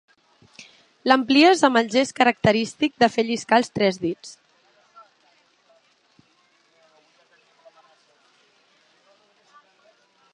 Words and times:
L'amplies 1.09 1.59
amb 1.67 1.79
el 1.81 1.89
gest 1.95 2.13
característic 2.19 2.95
de 3.03 3.09
fer 3.15 3.25
lliscar 3.27 3.59
els 3.63 3.69
tres 3.75 4.01
dits. 4.07 4.33